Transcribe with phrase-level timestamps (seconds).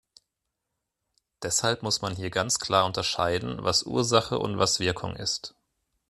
[1.43, 5.53] Deshalb muss man hier ganz klar unterscheiden, was Ursache und was Wirkung ist.